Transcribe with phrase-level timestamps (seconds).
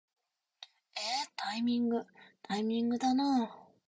[0.95, 2.05] えータイミングー、
[2.41, 3.71] タイミングだなー